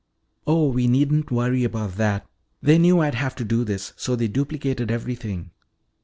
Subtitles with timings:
[0.47, 2.25] "Oh, we needn't worry about that.
[2.59, 5.51] They knew I'd have to do this, so they duplicated everything.